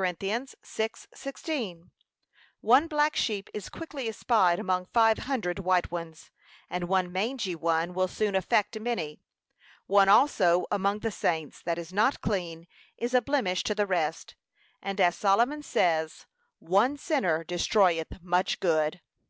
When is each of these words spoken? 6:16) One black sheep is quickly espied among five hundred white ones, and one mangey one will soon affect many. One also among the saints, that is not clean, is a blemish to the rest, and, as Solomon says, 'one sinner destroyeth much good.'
6:16) 0.00 1.90
One 2.62 2.86
black 2.86 3.14
sheep 3.14 3.50
is 3.52 3.68
quickly 3.68 4.08
espied 4.08 4.58
among 4.58 4.86
five 4.86 5.18
hundred 5.18 5.58
white 5.58 5.90
ones, 5.90 6.30
and 6.70 6.88
one 6.88 7.12
mangey 7.12 7.54
one 7.54 7.92
will 7.92 8.08
soon 8.08 8.34
affect 8.34 8.80
many. 8.80 9.20
One 9.86 10.08
also 10.08 10.64
among 10.70 11.00
the 11.00 11.10
saints, 11.10 11.60
that 11.64 11.76
is 11.76 11.92
not 11.92 12.22
clean, 12.22 12.66
is 12.96 13.12
a 13.12 13.20
blemish 13.20 13.62
to 13.64 13.74
the 13.74 13.86
rest, 13.86 14.36
and, 14.80 14.98
as 15.02 15.16
Solomon 15.16 15.62
says, 15.62 16.24
'one 16.60 16.96
sinner 16.96 17.44
destroyeth 17.44 18.22
much 18.22 18.58
good.' 18.58 19.02